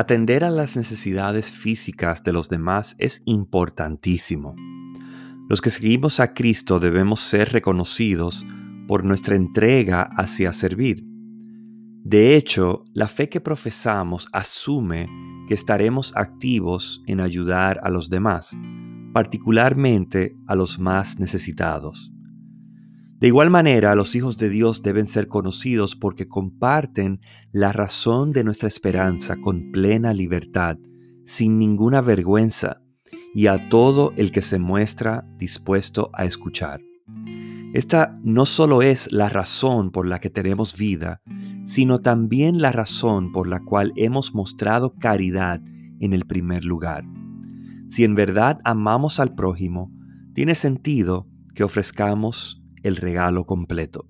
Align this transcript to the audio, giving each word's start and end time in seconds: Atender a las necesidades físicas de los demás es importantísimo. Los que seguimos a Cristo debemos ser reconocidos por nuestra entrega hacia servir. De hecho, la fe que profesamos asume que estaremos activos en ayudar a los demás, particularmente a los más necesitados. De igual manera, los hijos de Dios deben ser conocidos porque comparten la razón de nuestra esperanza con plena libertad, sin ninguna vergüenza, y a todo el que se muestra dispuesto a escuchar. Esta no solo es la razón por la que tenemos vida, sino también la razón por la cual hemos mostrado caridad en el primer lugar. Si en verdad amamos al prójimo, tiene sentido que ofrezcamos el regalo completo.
Atender 0.00 0.44
a 0.44 0.50
las 0.50 0.76
necesidades 0.76 1.50
físicas 1.50 2.22
de 2.22 2.32
los 2.32 2.48
demás 2.48 2.94
es 3.00 3.20
importantísimo. 3.24 4.54
Los 5.48 5.60
que 5.60 5.70
seguimos 5.70 6.20
a 6.20 6.34
Cristo 6.34 6.78
debemos 6.78 7.18
ser 7.18 7.52
reconocidos 7.52 8.46
por 8.86 9.02
nuestra 9.02 9.34
entrega 9.34 10.02
hacia 10.16 10.52
servir. 10.52 11.04
De 12.04 12.36
hecho, 12.36 12.84
la 12.94 13.08
fe 13.08 13.28
que 13.28 13.40
profesamos 13.40 14.28
asume 14.32 15.08
que 15.48 15.54
estaremos 15.54 16.12
activos 16.14 17.02
en 17.08 17.18
ayudar 17.18 17.80
a 17.82 17.90
los 17.90 18.08
demás, 18.08 18.56
particularmente 19.12 20.36
a 20.46 20.54
los 20.54 20.78
más 20.78 21.18
necesitados. 21.18 22.12
De 23.20 23.26
igual 23.26 23.50
manera, 23.50 23.96
los 23.96 24.14
hijos 24.14 24.38
de 24.38 24.48
Dios 24.48 24.82
deben 24.84 25.08
ser 25.08 25.26
conocidos 25.26 25.96
porque 25.96 26.28
comparten 26.28 27.20
la 27.50 27.72
razón 27.72 28.32
de 28.32 28.44
nuestra 28.44 28.68
esperanza 28.68 29.36
con 29.40 29.72
plena 29.72 30.14
libertad, 30.14 30.78
sin 31.24 31.58
ninguna 31.58 32.00
vergüenza, 32.00 32.80
y 33.34 33.48
a 33.48 33.68
todo 33.68 34.12
el 34.16 34.30
que 34.30 34.40
se 34.40 34.60
muestra 34.60 35.26
dispuesto 35.36 36.10
a 36.14 36.26
escuchar. 36.26 36.80
Esta 37.74 38.16
no 38.22 38.46
solo 38.46 38.82
es 38.82 39.10
la 39.10 39.28
razón 39.28 39.90
por 39.90 40.06
la 40.06 40.20
que 40.20 40.30
tenemos 40.30 40.76
vida, 40.76 41.20
sino 41.64 42.00
también 42.00 42.62
la 42.62 42.70
razón 42.70 43.32
por 43.32 43.48
la 43.48 43.60
cual 43.64 43.92
hemos 43.96 44.32
mostrado 44.32 44.94
caridad 44.94 45.60
en 45.98 46.12
el 46.12 46.24
primer 46.24 46.64
lugar. 46.64 47.04
Si 47.88 48.04
en 48.04 48.14
verdad 48.14 48.60
amamos 48.64 49.18
al 49.18 49.34
prójimo, 49.34 49.90
tiene 50.34 50.54
sentido 50.54 51.26
que 51.54 51.64
ofrezcamos 51.64 52.62
el 52.82 52.96
regalo 52.96 53.44
completo. 53.44 54.06